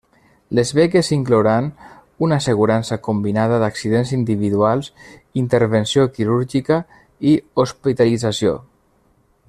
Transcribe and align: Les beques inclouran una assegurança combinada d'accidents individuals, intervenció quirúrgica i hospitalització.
Les 0.59 0.69
beques 0.77 1.09
inclouran 1.17 1.67
una 2.27 2.39
assegurança 2.43 2.97
combinada 3.09 3.59
d'accidents 3.63 4.15
individuals, 4.19 4.89
intervenció 5.43 6.07
quirúrgica 6.17 6.81
i 7.33 7.37
hospitalització. 7.65 8.57